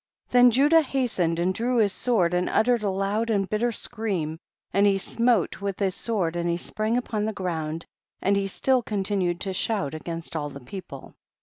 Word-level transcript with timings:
Then 0.31 0.49
Judah 0.49 0.81
hastened 0.81 1.37
and 1.37 1.53
drew 1.53 1.77
his 1.77 1.93
sword, 1.93 2.33
and 2.33 2.49
uttered 2.49 2.81
a 2.81 2.89
loud 2.89 3.29
and 3.29 3.47
bitter 3.47 3.71
scream, 3.71 4.39
and 4.73 4.87
he 4.87 4.97
smote 4.97 5.61
with 5.61 5.77
his 5.77 5.93
sword, 5.93 6.35
and 6.35 6.49
he 6.49 6.57
sprang 6.57 6.97
upon 6.97 7.25
the 7.25 7.33
ground, 7.33 7.85
and 8.19 8.35
he 8.35 8.47
still 8.47 8.81
continued 8.81 9.39
to 9.41 9.53
shout 9.53 9.93
against 9.93 10.35
all 10.35 10.49
the 10.49 10.59
people. 10.59 11.13